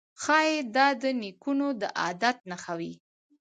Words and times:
ښايي 0.21 0.57
دا 0.75 0.87
د 1.01 1.03
نیکونو 1.21 1.67
د 1.81 1.83
عبادت 2.03 2.37
نښه 2.49 2.73
وي 2.79 2.93